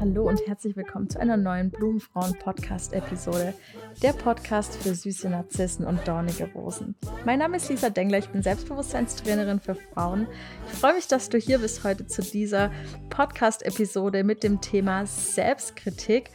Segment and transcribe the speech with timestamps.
[0.00, 3.54] Hallo und herzlich willkommen zu einer neuen Blumenfrauen-Podcast-Episode.
[4.02, 6.94] Der Podcast für süße Narzissen und dornige Rosen.
[7.24, 10.26] Mein Name ist Lisa Dengler, ich bin Selbstbewusstseinstrainerin für Frauen.
[10.70, 12.70] Ich freue mich, dass du hier bist heute zu dieser
[13.08, 16.30] Podcast-Episode mit dem Thema Selbstkritik.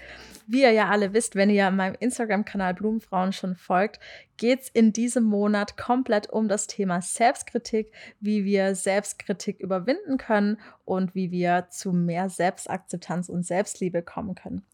[0.51, 3.99] Wie ihr ja alle wisst, wenn ihr meinem Instagram-Kanal Blumenfrauen schon folgt,
[4.35, 10.57] geht es in diesem Monat komplett um das Thema Selbstkritik, wie wir Selbstkritik überwinden können
[10.85, 14.65] und wie wir zu mehr Selbstakzeptanz und Selbstliebe kommen können.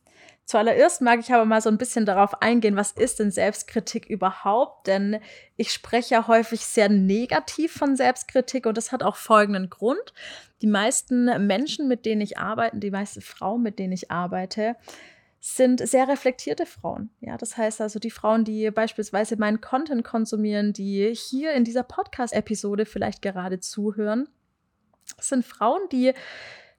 [0.45, 4.87] Zuallererst mag ich aber mal so ein bisschen darauf eingehen, was ist denn Selbstkritik überhaupt?
[4.87, 5.19] Denn
[5.57, 10.13] ich spreche ja häufig sehr negativ von Selbstkritik und das hat auch folgenden Grund.
[10.61, 14.77] Die meisten Menschen, mit denen ich arbeite, die meisten Frauen, mit denen ich arbeite,
[15.47, 17.11] sind sehr reflektierte Frauen.
[17.19, 21.83] Ja, das heißt also die Frauen, die beispielsweise meinen Content konsumieren, die hier in dieser
[21.83, 24.27] Podcast-Episode vielleicht gerade zuhören,
[25.19, 26.13] sind Frauen, die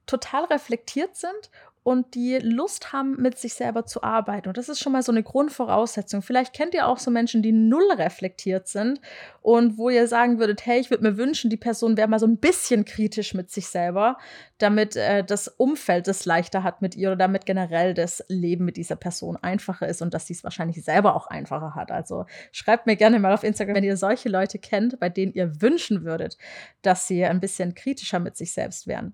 [0.05, 1.49] total reflektiert sind
[1.87, 4.49] und die Lust haben, mit sich selber zu arbeiten.
[4.49, 6.21] Und das ist schon mal so eine Grundvoraussetzung.
[6.21, 8.99] Vielleicht kennt ihr auch so Menschen, die null reflektiert sind
[9.41, 12.27] und wo ihr sagen würdet, hey, ich würde mir wünschen, die Person wäre mal so
[12.27, 14.17] ein bisschen kritisch mit sich selber,
[14.57, 18.77] damit äh, das Umfeld es leichter hat mit ihr oder damit generell das Leben mit
[18.77, 21.91] dieser Person einfacher ist und dass sie es wahrscheinlich selber auch einfacher hat.
[21.91, 25.61] Also schreibt mir gerne mal auf Instagram, wenn ihr solche Leute kennt, bei denen ihr
[25.61, 26.37] wünschen würdet,
[26.81, 29.13] dass sie ein bisschen kritischer mit sich selbst wären.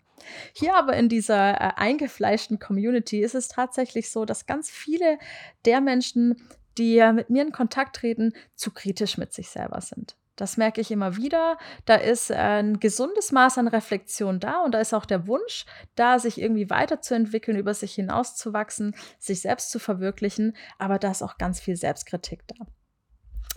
[0.54, 5.18] Hier aber in dieser äh, eingefleischten Community ist es tatsächlich so, dass ganz viele
[5.66, 6.42] der Menschen,
[6.78, 10.16] die mit mir in Kontakt treten, zu kritisch mit sich selber sind.
[10.36, 11.58] Das merke ich immer wieder.
[11.86, 16.18] Da ist ein gesundes Maß an Reflexion da und da ist auch der Wunsch da,
[16.18, 20.56] sich irgendwie weiterzuentwickeln, über sich hinauszuwachsen, sich selbst zu verwirklichen.
[20.80, 22.66] Aber da ist auch ganz viel Selbstkritik da.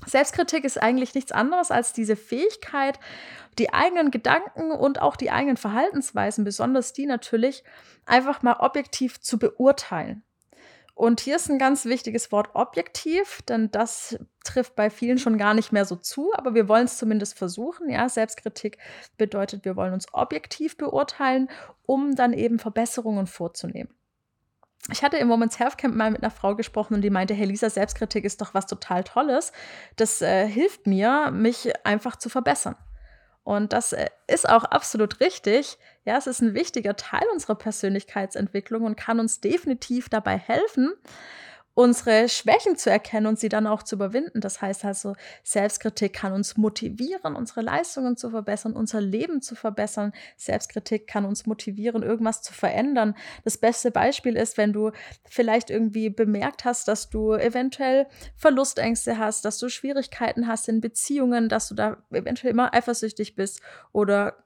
[0.04, 3.00] Selbstkritik ist eigentlich nichts anderes als diese Fähigkeit,
[3.58, 7.64] die eigenen Gedanken und auch die eigenen Verhaltensweisen, besonders die natürlich,
[8.04, 10.22] einfach mal objektiv zu beurteilen.
[10.96, 15.52] Und hier ist ein ganz wichtiges Wort objektiv, denn das trifft bei vielen schon gar
[15.52, 17.90] nicht mehr so zu, aber wir wollen es zumindest versuchen.
[17.90, 18.78] Ja, Selbstkritik
[19.18, 21.50] bedeutet, wir wollen uns objektiv beurteilen,
[21.84, 23.92] um dann eben Verbesserungen vorzunehmen.
[24.90, 27.44] Ich hatte im Moments Health Camp mal mit einer Frau gesprochen und die meinte, hey
[27.44, 29.52] Lisa, Selbstkritik ist doch was total Tolles.
[29.96, 32.74] Das äh, hilft mir, mich einfach zu verbessern.
[33.44, 35.76] Und das äh, ist auch absolut richtig.
[36.06, 40.92] Ja, es ist ein wichtiger Teil unserer Persönlichkeitsentwicklung und kann uns definitiv dabei helfen,
[41.74, 44.40] unsere Schwächen zu erkennen und sie dann auch zu überwinden.
[44.40, 50.12] Das heißt also, Selbstkritik kann uns motivieren, unsere Leistungen zu verbessern, unser Leben zu verbessern.
[50.36, 53.16] Selbstkritik kann uns motivieren, irgendwas zu verändern.
[53.42, 54.92] Das beste Beispiel ist, wenn du
[55.28, 58.06] vielleicht irgendwie bemerkt hast, dass du eventuell
[58.36, 63.60] Verlustängste hast, dass du Schwierigkeiten hast in Beziehungen, dass du da eventuell immer eifersüchtig bist
[63.92, 64.45] oder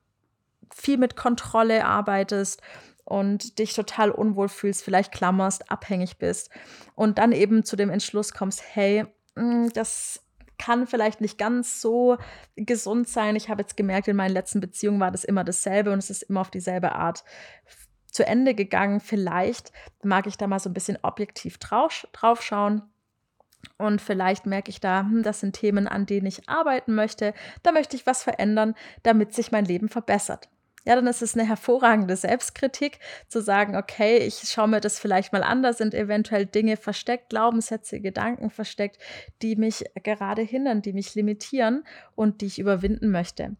[0.74, 2.60] viel mit Kontrolle arbeitest
[3.04, 6.50] und dich total unwohl fühlst, vielleicht klammerst, abhängig bist
[6.94, 9.04] und dann eben zu dem Entschluss kommst, hey,
[9.34, 10.22] mm, das
[10.58, 12.18] kann vielleicht nicht ganz so
[12.54, 13.34] gesund sein.
[13.34, 16.22] Ich habe jetzt gemerkt, in meinen letzten Beziehungen war das immer dasselbe und es ist
[16.22, 17.24] immer auf dieselbe Art
[18.12, 19.00] zu Ende gegangen.
[19.00, 22.06] Vielleicht mag ich da mal so ein bisschen objektiv drauf,
[22.42, 22.82] schauen.
[23.78, 27.34] Und vielleicht merke ich da, hm, das sind Themen, an denen ich arbeiten möchte.
[27.62, 30.48] Da möchte ich was verändern, damit sich mein Leben verbessert
[30.84, 35.32] ja, dann ist es eine hervorragende Selbstkritik, zu sagen, okay, ich schaue mir das vielleicht
[35.32, 38.98] mal an, da sind eventuell Dinge versteckt, Glaubenssätze, Gedanken versteckt,
[39.42, 43.56] die mich gerade hindern, die mich limitieren und die ich überwinden möchte.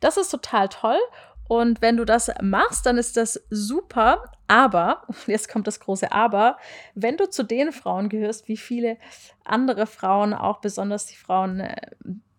[0.00, 0.98] Das ist total toll.
[1.46, 4.32] Und wenn du das machst, dann ist das super.
[4.48, 6.56] Aber, jetzt kommt das große Aber,
[6.94, 8.96] wenn du zu den Frauen gehörst, wie viele
[9.44, 11.76] andere Frauen, auch besonders die Frauen, äh,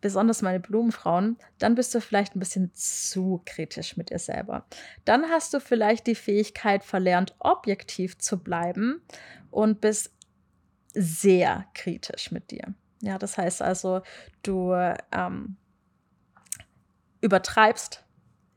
[0.05, 4.67] besonders meine Blumenfrauen, dann bist du vielleicht ein bisschen zu kritisch mit dir selber.
[5.03, 9.01] Dann hast du vielleicht die Fähigkeit verlernt, objektiv zu bleiben
[9.49, 10.13] und bist
[10.93, 12.75] sehr kritisch mit dir.
[13.01, 14.03] Ja, das heißt also,
[14.43, 14.75] du
[15.11, 15.57] ähm,
[17.21, 18.04] übertreibst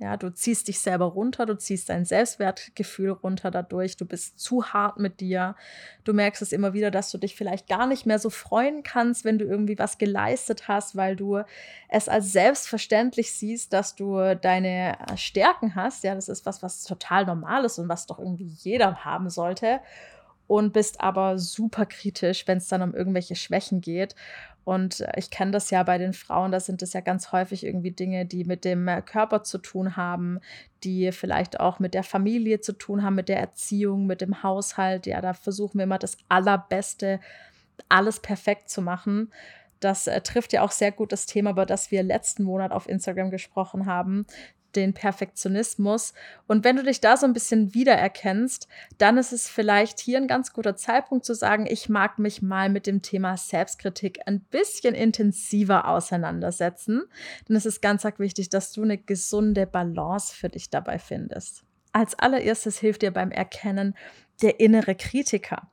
[0.00, 4.66] ja, du ziehst dich selber runter, du ziehst dein Selbstwertgefühl runter dadurch, du bist zu
[4.66, 5.56] hart mit dir.
[6.04, 9.24] Du merkst es immer wieder, dass du dich vielleicht gar nicht mehr so freuen kannst,
[9.24, 11.42] wenn du irgendwie was geleistet hast, weil du
[11.88, 16.04] es als selbstverständlich siehst, dass du deine Stärken hast.
[16.04, 19.80] Ja, das ist was, was total normal ist und was doch irgendwie jeder haben sollte
[20.48, 24.16] und bist aber super kritisch, wenn es dann um irgendwelche Schwächen geht.
[24.64, 27.64] Und äh, ich kenne das ja bei den Frauen, da sind es ja ganz häufig
[27.64, 30.40] irgendwie Dinge, die mit dem äh, Körper zu tun haben,
[30.82, 35.06] die vielleicht auch mit der Familie zu tun haben, mit der Erziehung, mit dem Haushalt.
[35.06, 37.20] Ja, da versuchen wir immer das Allerbeste
[37.88, 39.32] alles perfekt zu machen.
[39.80, 42.88] Das äh, trifft ja auch sehr gut das Thema, über das wir letzten Monat auf
[42.88, 44.26] Instagram gesprochen haben,
[44.76, 46.14] den Perfektionismus.
[46.46, 48.68] Und wenn du dich da so ein bisschen wiedererkennst,
[48.98, 52.68] dann ist es vielleicht hier ein ganz guter Zeitpunkt zu sagen, ich mag mich mal
[52.68, 57.02] mit dem Thema Selbstkritik ein bisschen intensiver auseinandersetzen.
[57.48, 61.64] Denn es ist ganz wichtig, dass du eine gesunde Balance für dich dabei findest.
[61.92, 63.94] Als allererstes hilft dir beim Erkennen
[64.42, 65.70] der innere Kritiker.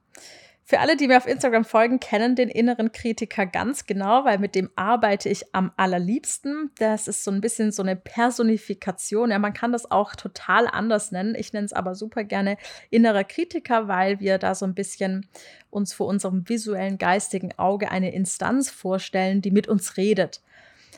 [0.68, 4.56] Für alle, die mir auf Instagram folgen, kennen den inneren Kritiker ganz genau, weil mit
[4.56, 6.72] dem arbeite ich am allerliebsten.
[6.80, 9.30] Das ist so ein bisschen so eine Personifikation.
[9.30, 11.36] Ja, man kann das auch total anders nennen.
[11.36, 12.58] Ich nenne es aber super gerne
[12.90, 15.28] innerer Kritiker, weil wir da so ein bisschen
[15.70, 20.42] uns vor unserem visuellen, geistigen Auge eine Instanz vorstellen, die mit uns redet.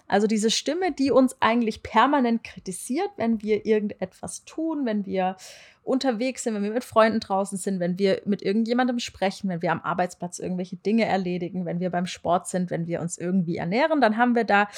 [0.07, 5.35] Also diese Stimme, die uns eigentlich permanent kritisiert, wenn wir irgendetwas tun, wenn wir
[5.83, 9.71] unterwegs sind, wenn wir mit Freunden draußen sind, wenn wir mit irgendjemandem sprechen, wenn wir
[9.71, 14.01] am Arbeitsplatz irgendwelche Dinge erledigen, wenn wir beim Sport sind, wenn wir uns irgendwie ernähren,
[14.01, 14.69] dann haben wir da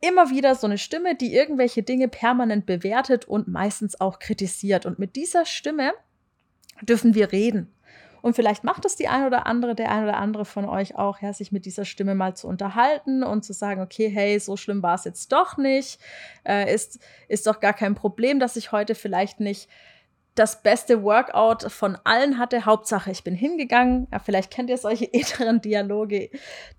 [0.00, 4.84] immer wieder so eine Stimme, die irgendwelche Dinge permanent bewertet und meistens auch kritisiert.
[4.84, 5.92] Und mit dieser Stimme
[6.82, 7.72] dürfen wir reden.
[8.22, 11.20] Und vielleicht macht es die ein oder andere, der ein oder andere von euch auch,
[11.20, 14.82] ja, sich mit dieser Stimme mal zu unterhalten und zu sagen, okay, hey, so schlimm
[14.82, 16.00] war es jetzt doch nicht.
[16.44, 19.68] Äh, ist, ist doch gar kein Problem, dass ich heute vielleicht nicht
[20.34, 22.64] das beste Workout von allen hatte.
[22.64, 24.08] Hauptsache, ich bin hingegangen.
[24.10, 26.30] Ja, vielleicht kennt ihr solche inneren Dialoge.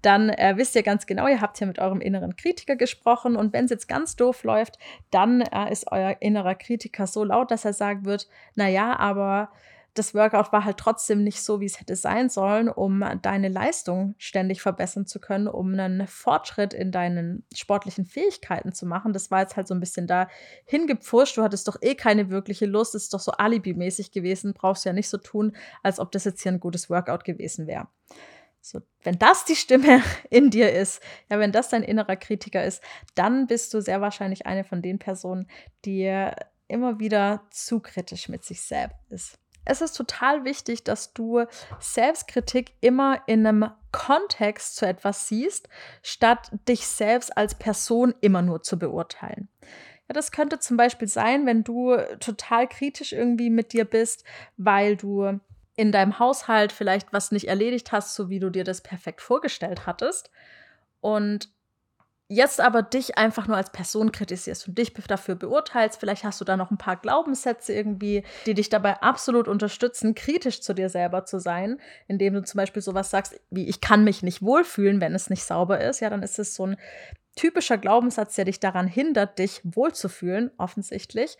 [0.02, 3.36] Dann äh, wisst ihr ganz genau, ihr habt hier mit eurem inneren Kritiker gesprochen.
[3.36, 4.80] Und wenn es jetzt ganz doof läuft,
[5.12, 9.50] dann äh, ist euer innerer Kritiker so laut, dass er sagen wird, na ja, aber
[9.94, 14.16] das Workout war halt trotzdem nicht so, wie es hätte sein sollen, um deine Leistung
[14.18, 19.14] ständig verbessern zu können, um einen Fortschritt in deinen sportlichen Fähigkeiten zu machen.
[19.14, 20.28] Das war jetzt halt so ein bisschen da
[20.66, 21.38] hingepfuscht.
[21.38, 24.54] Du hattest doch eh keine wirkliche Lust, das ist doch so alibimäßig gewesen.
[24.54, 27.88] Brauchst ja nicht so tun, als ob das jetzt hier ein gutes Workout gewesen wäre.
[28.62, 30.02] So, wenn das die Stimme
[30.32, 32.82] in dir ist, ja, wenn das dein innerer Kritiker ist,
[33.14, 35.48] dann bist du sehr wahrscheinlich eine von den Personen,
[35.86, 36.32] die
[36.68, 41.46] immer wieder zu kritisch mit sich selbst ist es ist total wichtig, dass du
[41.80, 45.70] Selbstkritik immer in einem Kontext zu etwas siehst,
[46.02, 49.48] statt dich selbst als Person immer nur zu beurteilen.
[50.08, 54.26] Ja, das könnte zum Beispiel sein, wenn du total kritisch irgendwie mit dir bist,
[54.58, 55.40] weil du
[55.76, 59.86] in deinem Haushalt vielleicht was nicht erledigt hast, so wie du dir das perfekt vorgestellt
[59.86, 60.30] hattest.
[61.00, 61.50] Und
[62.28, 66.46] jetzt aber dich einfach nur als Person kritisierst und dich dafür beurteilst, vielleicht hast du
[66.46, 71.26] da noch ein paar Glaubenssätze irgendwie, die dich dabei absolut unterstützen, kritisch zu dir selber
[71.26, 75.14] zu sein, indem du zum Beispiel sowas sagst, wie ich kann mich nicht wohlfühlen, wenn
[75.14, 76.78] es nicht sauber ist, ja, dann ist es so ein
[77.36, 81.38] typischer Glaubenssatz, der dich daran hindert, dich wohlzufühlen, offensichtlich.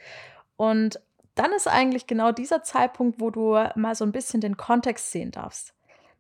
[0.56, 1.00] Und
[1.36, 5.32] dann ist eigentlich genau dieser Zeitpunkt, wo du mal so ein bisschen den Kontext sehen
[5.32, 5.74] darfst.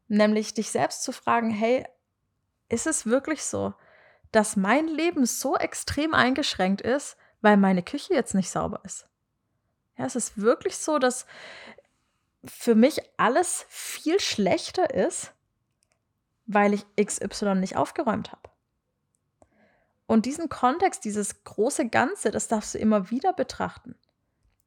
[0.07, 1.85] Nämlich dich selbst zu fragen, hey,
[2.69, 3.73] ist es wirklich so?
[4.33, 9.07] Dass mein Leben so extrem eingeschränkt ist, weil meine Küche jetzt nicht sauber ist.
[9.97, 11.25] Ja, es ist wirklich so, dass
[12.43, 15.33] für mich alles viel schlechter ist,
[16.45, 18.49] weil ich XY nicht aufgeräumt habe.
[20.07, 23.95] Und diesen Kontext, dieses große Ganze, das darfst du immer wieder betrachten.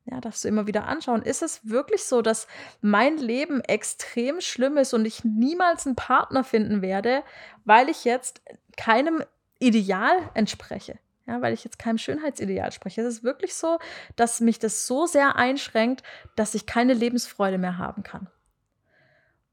[0.05, 1.23] Ja, darfst du immer wieder anschauen.
[1.23, 2.47] Ist es wirklich so, dass
[2.81, 7.25] mein Leben extrem schlimm ist und ich niemals einen Partner finden werde,
[7.65, 8.41] weil ich jetzt
[8.77, 9.25] keinem
[9.59, 10.99] Ideal entspreche.
[11.27, 13.01] Ja, weil ich jetzt keinem Schönheitsideal spreche.
[13.01, 13.79] Es ist wirklich so,
[14.15, 16.05] dass mich das so sehr einschränkt,
[16.37, 18.29] dass ich keine Lebensfreude mehr haben kann.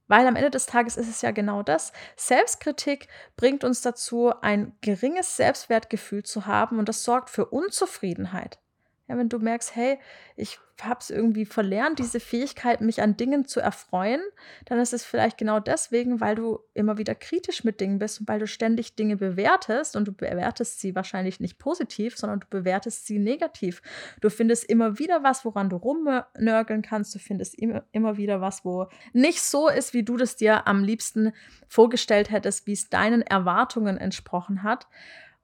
[0.08, 1.92] Weil am Ende des Tages ist es ja genau das.
[2.16, 3.08] Selbstkritik
[3.38, 8.60] bringt uns dazu, ein geringes Selbstwertgefühl zu haben und das sorgt für Unzufriedenheit.
[9.08, 10.00] Ja, wenn du merkst, hey,
[10.38, 14.22] ich habe es irgendwie verlernt, diese Fähigkeit, mich an Dingen zu erfreuen,
[14.66, 18.30] dann ist es vielleicht genau deswegen, weil du immer wieder kritisch mit Dingen bist und
[18.30, 23.06] weil du ständig Dinge bewertest und du bewertest sie wahrscheinlich nicht positiv, sondern du bewertest
[23.06, 23.82] sie negativ.
[24.22, 27.14] Du findest immer wieder was, woran du rumnörgeln kannst.
[27.14, 30.82] Du findest immer, immer wieder was, wo nicht so ist, wie du das dir am
[30.82, 31.34] liebsten
[31.68, 34.88] vorgestellt hättest, wie es deinen Erwartungen entsprochen hat.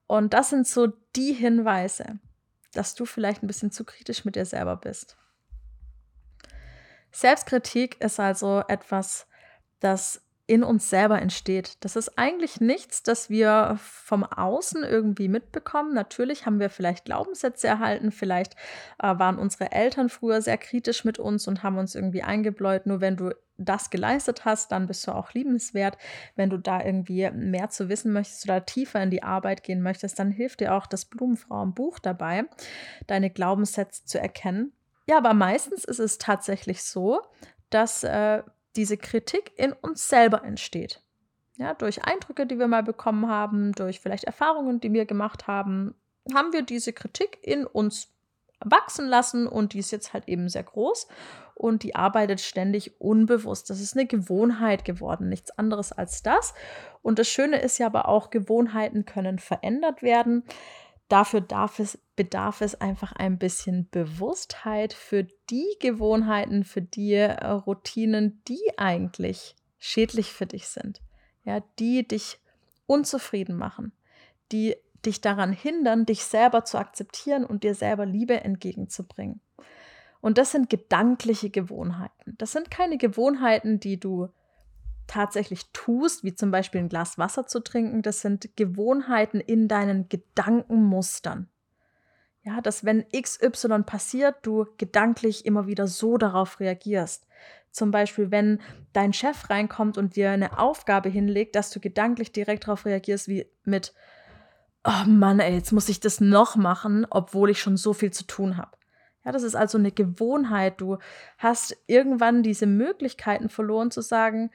[0.08, 2.20] Und das sind so die Hinweise
[2.74, 5.18] dass du vielleicht ein bisschen zu kritisch mit dir selber bist.
[7.12, 9.28] Selbstkritik ist also etwas,
[9.80, 11.78] das in uns selber entsteht.
[11.82, 15.94] Das ist eigentlich nichts, das wir vom Außen irgendwie mitbekommen.
[15.94, 18.56] Natürlich haben wir vielleicht Glaubenssätze erhalten, vielleicht
[18.98, 23.00] äh, waren unsere Eltern früher sehr kritisch mit uns und haben uns irgendwie eingebläut, nur
[23.00, 25.98] wenn du das geleistet hast, dann bist du auch liebenswert.
[26.36, 30.18] Wenn du da irgendwie mehr zu wissen möchtest oder tiefer in die Arbeit gehen möchtest,
[30.18, 32.46] dann hilft dir auch das Blumenfrauenbuch dabei,
[33.08, 34.72] deine Glaubenssätze zu erkennen.
[35.08, 37.22] Ja, aber meistens ist es tatsächlich so,
[37.70, 38.44] dass äh,
[38.76, 41.02] diese Kritik in uns selber entsteht.
[41.58, 45.94] Ja, durch Eindrücke, die wir mal bekommen haben, durch vielleicht Erfahrungen, die wir gemacht haben,
[46.34, 48.14] haben wir diese Kritik in uns
[48.64, 51.08] wachsen lassen und die ist jetzt halt eben sehr groß
[51.60, 53.70] und die arbeitet ständig unbewusst.
[53.70, 56.54] Das ist eine Gewohnheit geworden, nichts anderes als das.
[57.02, 60.46] Und das Schöne ist ja aber auch, Gewohnheiten können verändert werden.
[61.10, 61.46] Dafür
[61.80, 68.62] es, bedarf es einfach ein bisschen Bewusstheit für die Gewohnheiten, für die äh, Routinen, die
[68.78, 71.02] eigentlich schädlich für dich sind.
[71.44, 72.40] Ja, die dich
[72.86, 73.92] unzufrieden machen,
[74.54, 79.42] die dich daran hindern, dich selber zu akzeptieren und dir selber Liebe entgegenzubringen.
[80.22, 82.36] Und das sind gedankliche Gewohnheiten.
[82.38, 84.30] Das sind keine Gewohnheiten, die du
[85.08, 88.02] tatsächlich tust, wie zum Beispiel ein Glas Wasser zu trinken.
[88.02, 91.50] Das sind Gewohnheiten in deinen Gedankenmustern.
[92.44, 97.28] Ja, dass wenn XY passiert, du gedanklich immer wieder so darauf reagierst.
[97.72, 98.60] Zum Beispiel, wenn
[98.94, 103.46] dein Chef reinkommt und dir eine Aufgabe hinlegt, dass du gedanklich direkt darauf reagierst, wie
[103.64, 103.94] mit,
[104.84, 108.26] oh Mann, ey, jetzt muss ich das noch machen, obwohl ich schon so viel zu
[108.26, 108.79] tun habe.
[109.30, 110.82] Ja, das ist also eine Gewohnheit.
[110.82, 110.98] Du
[111.38, 114.50] hast irgendwann diese Möglichkeiten verloren zu sagen,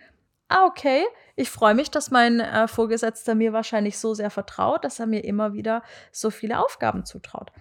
[0.48, 1.04] ah, okay,
[1.36, 5.22] ich freue mich, dass mein äh, Vorgesetzter mir wahrscheinlich so sehr vertraut, dass er mir
[5.22, 7.52] immer wieder so viele Aufgaben zutraut.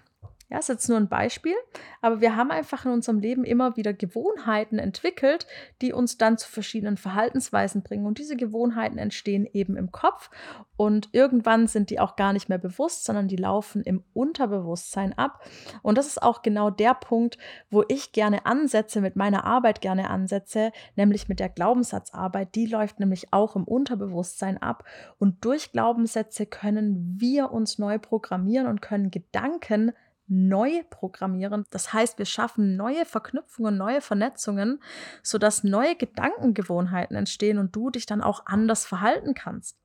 [0.53, 1.55] Ja, ist jetzt nur ein Beispiel,
[1.99, 5.47] aber wir haben einfach in unserem Leben immer wieder Gewohnheiten entwickelt,
[5.81, 8.05] die uns dann zu verschiedenen Verhaltensweisen bringen.
[8.05, 10.29] Und diese Gewohnheiten entstehen eben im Kopf
[10.77, 15.43] und irgendwann sind die auch gar nicht mehr bewusst, sondern die laufen im Unterbewusstsein ab.
[15.81, 17.39] Und das ist auch genau der Punkt,
[17.71, 22.53] wo ich gerne ansetze, mit meiner Arbeit gerne ansetze, nämlich mit der Glaubenssatzarbeit.
[22.53, 24.83] Die läuft nämlich auch im Unterbewusstsein ab.
[25.17, 29.93] Und durch Glaubenssätze können wir uns neu programmieren und können Gedanken
[30.33, 31.65] neu programmieren.
[31.69, 34.81] Das heißt, wir schaffen neue Verknüpfungen, neue Vernetzungen,
[35.21, 39.77] sodass neue Gedankengewohnheiten entstehen und du dich dann auch anders verhalten kannst.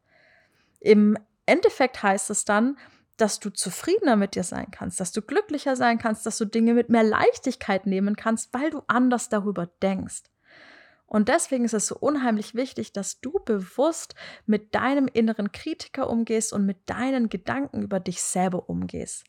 [0.80, 2.78] Im Endeffekt heißt es dann,
[3.16, 6.74] dass du zufriedener mit dir sein kannst, dass du glücklicher sein kannst, dass du Dinge
[6.74, 10.22] mit mehr Leichtigkeit nehmen kannst, weil du anders darüber denkst.
[11.06, 14.14] Und deswegen ist es so unheimlich wichtig, dass du bewusst
[14.46, 19.24] mit deinem inneren Kritiker umgehst und mit deinen Gedanken über dich selber umgehst.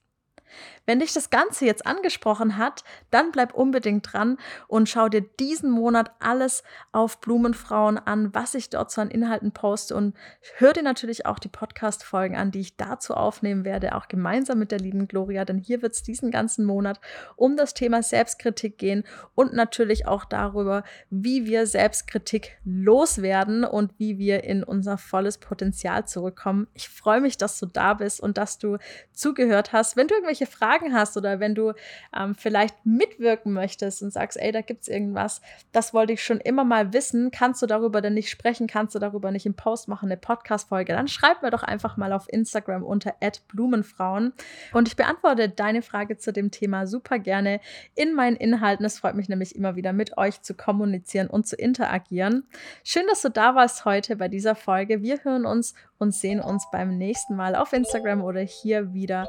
[0.85, 4.37] Wenn dich das Ganze jetzt angesprochen hat, dann bleib unbedingt dran
[4.67, 9.51] und schau dir diesen Monat alles auf Blumenfrauen an, was ich dort so an Inhalten
[9.51, 10.15] poste und
[10.57, 14.71] hör dir natürlich auch die Podcast-Folgen an, die ich dazu aufnehmen werde, auch gemeinsam mit
[14.71, 16.99] der lieben Gloria, denn hier wird es diesen ganzen Monat
[17.35, 19.03] um das Thema Selbstkritik gehen
[19.35, 26.07] und natürlich auch darüber, wie wir Selbstkritik loswerden und wie wir in unser volles Potenzial
[26.07, 26.67] zurückkommen.
[26.73, 28.77] Ich freue mich, dass du da bist und dass du
[29.11, 29.95] zugehört hast.
[29.95, 31.73] Wenn du irgendwelche irgendwelche Fragen hast oder wenn du
[32.17, 35.41] ähm, vielleicht mitwirken möchtest und sagst, ey, da gibt es irgendwas,
[35.71, 38.99] das wollte ich schon immer mal wissen, kannst du darüber denn nicht sprechen, kannst du
[38.99, 42.83] darüber nicht im Post machen, eine Podcast-Folge, dann schreib mir doch einfach mal auf Instagram
[42.83, 43.13] unter
[43.47, 44.33] @blumenfrauen
[44.73, 47.59] und ich beantworte deine Frage zu dem Thema super gerne
[47.95, 48.85] in meinen Inhalten.
[48.85, 52.47] Es freut mich nämlich immer wieder mit euch zu kommunizieren und zu interagieren.
[52.83, 55.01] Schön, dass du da warst heute bei dieser Folge.
[55.01, 59.27] Wir hören uns und sehen uns beim nächsten Mal auf Instagram oder hier wieder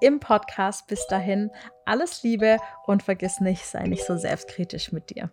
[0.00, 0.86] im Podcast.
[0.86, 1.50] Bis dahin,
[1.84, 5.30] alles Liebe und vergiss nicht, sei nicht so selbstkritisch mit dir.